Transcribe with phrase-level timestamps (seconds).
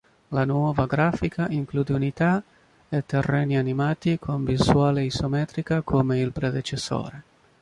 [0.35, 2.41] La nuova grafica include unità
[2.89, 7.23] e terreni animati, con visuale isometrica come il predecessore.